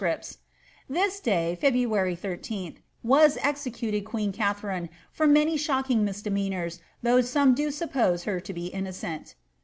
^ 0.01 0.37
This 0.89 1.19
day, 1.19 1.53
February 1.61 2.13
134 2.13 2.81
was 3.03 3.37
executed 3.39 4.01
queen 4.03 4.31
Katharine 4.31 4.89
for 5.11 5.27
many 5.27 5.57
shocking 5.57 6.03
misdemeanooiSi 6.03 6.79
thoug^h 7.05 7.25
some 7.25 7.53
do 7.53 7.69
suppose 7.69 8.23
her 8.23 8.39
to 8.39 8.51
be 8.51 8.65
innocent.'' 8.65 9.35